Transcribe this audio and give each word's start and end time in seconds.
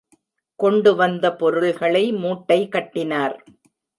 கொண்டுவந்த 0.59 1.25
பொருள்களை 1.35 2.11
மூட்டை 2.11 2.67
கட்டினார். 2.67 3.35